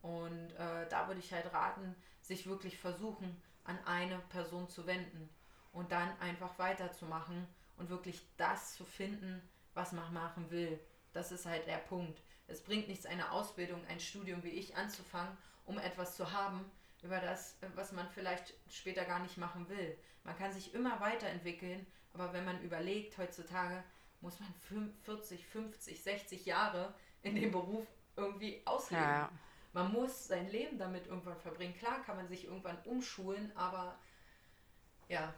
Und 0.00 0.52
äh, 0.52 0.88
da 0.88 1.08
würde 1.08 1.20
ich 1.20 1.32
halt 1.32 1.52
raten, 1.52 1.94
sich 2.22 2.46
wirklich 2.46 2.78
versuchen, 2.78 3.42
an 3.64 3.78
eine 3.84 4.18
Person 4.30 4.68
zu 4.68 4.86
wenden 4.86 5.28
und 5.72 5.92
dann 5.92 6.18
einfach 6.20 6.58
weiterzumachen 6.58 7.46
und 7.76 7.90
wirklich 7.90 8.26
das 8.36 8.74
zu 8.74 8.84
finden, 8.84 9.42
was 9.74 9.92
man 9.92 10.12
machen 10.12 10.50
will. 10.50 10.78
Das 11.12 11.32
ist 11.32 11.46
halt 11.46 11.66
der 11.66 11.78
Punkt. 11.78 12.22
Es 12.46 12.62
bringt 12.62 12.88
nichts, 12.88 13.06
eine 13.06 13.30
Ausbildung, 13.30 13.84
ein 13.86 14.00
Studium 14.00 14.42
wie 14.42 14.48
ich 14.48 14.76
anzufangen, 14.76 15.36
um 15.66 15.78
etwas 15.78 16.16
zu 16.16 16.32
haben, 16.32 16.64
über 17.02 17.20
das, 17.20 17.56
was 17.74 17.92
man 17.92 18.08
vielleicht 18.10 18.54
später 18.68 19.04
gar 19.04 19.20
nicht 19.20 19.36
machen 19.36 19.68
will. 19.68 19.96
Man 20.24 20.36
kann 20.36 20.52
sich 20.52 20.74
immer 20.74 21.00
weiterentwickeln, 21.00 21.86
aber 22.12 22.32
wenn 22.32 22.44
man 22.44 22.60
überlegt 22.62 23.16
heutzutage, 23.18 23.82
muss 24.20 24.40
man 24.40 24.52
40, 25.04 25.46
50, 25.46 26.02
60 26.02 26.46
Jahre 26.46 26.94
in 27.22 27.36
dem 27.36 27.52
Beruf 27.52 27.86
irgendwie 28.16 28.62
ausleben. 28.64 29.04
Ja. 29.04 29.30
Man 29.72 29.92
muss 29.92 30.26
sein 30.26 30.48
Leben 30.50 30.78
damit 30.78 31.06
irgendwann 31.06 31.38
verbringen. 31.38 31.74
Klar 31.74 32.02
kann 32.02 32.16
man 32.16 32.28
sich 32.28 32.46
irgendwann 32.46 32.78
umschulen, 32.84 33.52
aber 33.54 33.96
ja, 35.08 35.32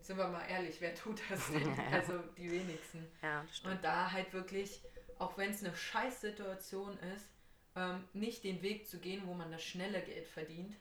sind 0.00 0.16
wir 0.16 0.28
mal 0.28 0.46
ehrlich, 0.46 0.80
wer 0.80 0.94
tut 0.94 1.20
das 1.28 1.50
denn? 1.50 1.68
Also 1.92 2.18
die 2.36 2.50
wenigsten. 2.50 3.06
Ja. 3.22 3.44
Und 3.64 3.82
da 3.84 4.10
halt 4.10 4.32
wirklich, 4.32 4.82
auch 5.18 5.36
wenn 5.36 5.50
es 5.50 5.62
eine 5.62 5.74
Scheißsituation 5.74 6.98
ist, 6.98 7.28
ähm, 7.76 8.04
nicht 8.12 8.44
den 8.44 8.62
Weg 8.62 8.86
zu 8.86 8.98
gehen, 8.98 9.22
wo 9.26 9.34
man 9.34 9.50
das 9.50 9.62
schnelle 9.62 10.00
Geld 10.02 10.28
verdient. 10.28 10.76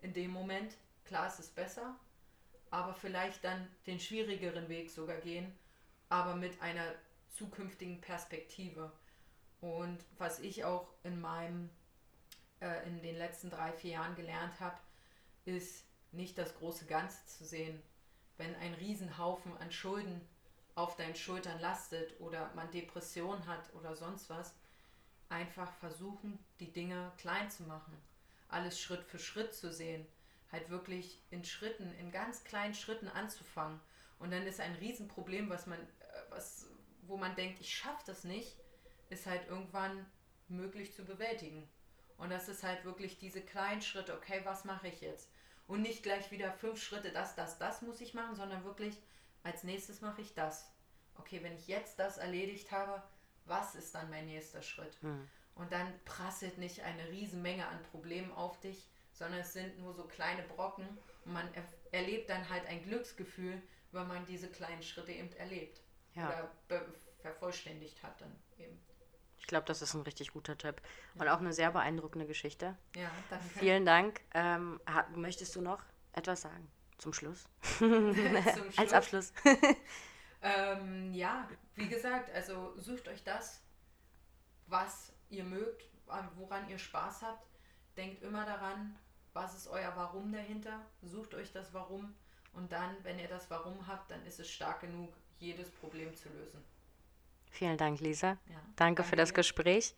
In 0.00 0.12
dem 0.12 0.30
Moment, 0.30 0.76
klar 1.04 1.26
ist 1.26 1.40
es 1.40 1.48
besser, 1.48 1.96
aber 2.70 2.94
vielleicht 2.94 3.44
dann 3.44 3.68
den 3.86 3.98
schwierigeren 3.98 4.68
Weg 4.68 4.90
sogar 4.90 5.16
gehen, 5.18 5.56
aber 6.08 6.34
mit 6.36 6.60
einer 6.62 6.94
zukünftigen 7.30 8.00
Perspektive. 8.00 8.92
Und 9.60 9.98
was 10.18 10.38
ich 10.40 10.64
auch 10.64 10.88
in 11.02 11.20
meinem, 11.20 11.70
äh, 12.60 12.86
in 12.86 13.02
den 13.02 13.16
letzten 13.16 13.50
drei, 13.50 13.72
vier 13.72 13.92
Jahren 13.92 14.14
gelernt 14.14 14.60
habe, 14.60 14.78
ist 15.44 15.84
nicht 16.12 16.38
das 16.38 16.54
große 16.56 16.86
Ganze 16.86 17.24
zu 17.26 17.44
sehen. 17.44 17.82
Wenn 18.36 18.54
ein 18.56 18.74
Riesenhaufen 18.74 19.56
an 19.58 19.72
Schulden 19.72 20.20
auf 20.74 20.96
deinen 20.96 21.16
Schultern 21.16 21.58
lastet 21.60 22.20
oder 22.20 22.52
man 22.54 22.70
Depression 22.70 23.46
hat 23.46 23.74
oder 23.74 23.96
sonst 23.96 24.30
was, 24.30 24.54
einfach 25.28 25.72
versuchen, 25.74 26.38
die 26.60 26.72
Dinge 26.72 27.12
klein 27.18 27.50
zu 27.50 27.64
machen. 27.64 27.96
Alles 28.48 28.80
Schritt 28.80 29.04
für 29.04 29.18
Schritt 29.18 29.54
zu 29.54 29.72
sehen. 29.72 30.06
Halt 30.50 30.70
wirklich 30.70 31.22
in 31.30 31.44
Schritten, 31.44 31.92
in 31.94 32.10
ganz 32.10 32.44
kleinen 32.44 32.74
Schritten 32.74 33.08
anzufangen. 33.08 33.80
Und 34.18 34.30
dann 34.30 34.46
ist 34.46 34.60
ein 34.60 34.74
Riesenproblem, 34.76 35.50
was 35.50 35.66
man, 35.66 35.78
äh, 35.78 36.30
was, 36.30 36.66
wo 37.02 37.16
man 37.16 37.34
denkt, 37.36 37.60
ich 37.60 37.74
schaffe 37.74 38.02
das 38.06 38.24
nicht, 38.24 38.56
ist 39.10 39.26
halt 39.26 39.46
irgendwann 39.48 40.06
möglich 40.48 40.94
zu 40.94 41.04
bewältigen. 41.04 41.68
Und 42.16 42.30
das 42.30 42.48
ist 42.48 42.64
halt 42.64 42.84
wirklich 42.84 43.18
diese 43.18 43.40
kleinen 43.40 43.82
Schritte, 43.82 44.14
okay, 44.14 44.40
was 44.44 44.64
mache 44.64 44.88
ich 44.88 45.00
jetzt? 45.00 45.30
Und 45.66 45.82
nicht 45.82 46.02
gleich 46.02 46.30
wieder 46.30 46.52
fünf 46.52 46.82
Schritte, 46.82 47.12
das, 47.12 47.36
das, 47.36 47.58
das 47.58 47.82
muss 47.82 48.00
ich 48.00 48.14
machen, 48.14 48.34
sondern 48.34 48.64
wirklich, 48.64 48.96
als 49.42 49.62
nächstes 49.64 50.00
mache 50.00 50.22
ich 50.22 50.34
das. 50.34 50.72
Okay, 51.14 51.42
wenn 51.42 51.54
ich 51.54 51.68
jetzt 51.68 51.98
das 51.98 52.18
erledigt 52.18 52.72
habe, 52.72 53.02
was 53.44 53.74
ist 53.74 53.94
dann 53.94 54.10
mein 54.10 54.26
nächster 54.26 54.62
Schritt? 54.62 55.00
Hm. 55.02 55.28
Und 55.58 55.70
dann 55.72 55.92
prasselt 56.04 56.56
nicht 56.58 56.82
eine 56.82 57.08
Riesenmenge 57.10 57.66
an 57.66 57.82
Problemen 57.90 58.32
auf 58.32 58.58
dich, 58.60 58.88
sondern 59.12 59.40
es 59.40 59.52
sind 59.52 59.78
nur 59.78 59.92
so 59.92 60.04
kleine 60.04 60.42
Brocken 60.44 60.86
und 61.24 61.32
man 61.32 61.52
er 61.54 61.64
erlebt 61.92 62.30
dann 62.30 62.48
halt 62.48 62.64
ein 62.66 62.82
Glücksgefühl, 62.84 63.60
wenn 63.92 64.06
man 64.06 64.24
diese 64.26 64.48
kleinen 64.48 64.82
Schritte 64.82 65.12
eben 65.12 65.32
erlebt 65.32 65.80
Ja. 66.14 66.28
oder 66.68 66.84
vervollständigt 67.20 68.02
hat 68.02 68.20
dann 68.20 68.32
eben. 68.58 68.78
Ich 69.40 69.46
glaube, 69.46 69.66
das 69.66 69.82
ist 69.82 69.94
ein 69.94 70.02
richtig 70.02 70.32
guter 70.32 70.56
Tipp. 70.56 70.80
Und 71.14 71.28
auch 71.28 71.38
eine 71.38 71.52
sehr 71.52 71.70
beeindruckende 71.72 72.26
Geschichte. 72.26 72.76
Ja, 72.94 73.10
danke. 73.30 73.44
Vielen 73.58 73.84
Dank. 73.86 74.20
Ähm, 74.34 74.80
möchtest 75.14 75.56
du 75.56 75.60
noch 75.62 75.82
etwas 76.12 76.42
sagen 76.42 76.70
zum 76.98 77.12
Schluss? 77.12 77.44
Zum 77.78 78.14
Als 78.14 78.54
Schluss. 78.76 78.92
Abschluss. 78.92 79.32
Ähm, 80.40 81.12
ja, 81.12 81.48
wie 81.74 81.88
gesagt, 81.88 82.30
also 82.32 82.72
sucht 82.76 83.08
euch 83.08 83.24
das, 83.24 83.60
was 84.66 85.12
ihr 85.30 85.44
mögt, 85.44 85.84
an- 86.06 86.28
woran 86.36 86.68
ihr 86.68 86.78
Spaß 86.78 87.22
habt. 87.22 87.46
Denkt 87.96 88.22
immer 88.22 88.44
daran, 88.46 88.96
was 89.32 89.54
ist 89.54 89.68
euer 89.68 89.92
Warum 89.96 90.32
dahinter. 90.32 90.80
Sucht 91.02 91.34
euch 91.34 91.52
das 91.52 91.72
Warum 91.74 92.14
und 92.52 92.72
dann, 92.72 92.96
wenn 93.02 93.18
ihr 93.18 93.28
das 93.28 93.50
Warum 93.50 93.86
habt, 93.86 94.10
dann 94.10 94.24
ist 94.24 94.40
es 94.40 94.50
stark 94.50 94.80
genug, 94.80 95.12
jedes 95.38 95.70
Problem 95.70 96.14
zu 96.14 96.28
lösen. 96.30 96.62
Vielen 97.50 97.76
Dank, 97.78 98.00
Lisa. 98.00 98.36
Ja, 98.48 98.60
Danke 98.76 99.02
für 99.02 99.10
danke 99.10 99.16
das 99.16 99.28
dir. 99.30 99.34
Gespräch. 99.34 99.94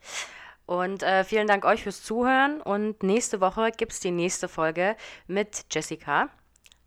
Und 0.66 1.02
äh, 1.02 1.24
vielen 1.24 1.46
Dank 1.48 1.64
euch 1.64 1.82
fürs 1.82 2.02
Zuhören. 2.02 2.60
Und 2.62 3.02
nächste 3.02 3.40
Woche 3.40 3.70
gibt 3.72 3.92
es 3.92 4.00
die 4.00 4.12
nächste 4.12 4.48
Folge 4.48 4.96
mit 5.26 5.66
Jessica, 5.70 6.28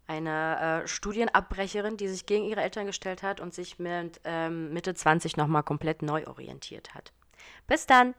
eine 0.07 0.83
äh, 0.83 0.87
Studienabbrecherin, 0.87 1.97
die 1.97 2.07
sich 2.07 2.25
gegen 2.25 2.45
ihre 2.45 2.61
Eltern 2.61 2.85
gestellt 2.85 3.23
hat 3.23 3.39
und 3.41 3.53
sich 3.53 3.79
mit 3.79 4.21
ähm, 4.23 4.71
Mitte 4.73 4.93
20 4.93 5.35
nochmal 5.37 5.63
komplett 5.63 6.01
neu 6.01 6.25
orientiert 6.27 6.93
hat. 6.95 7.11
Bis 7.67 7.85
dann! 7.85 8.15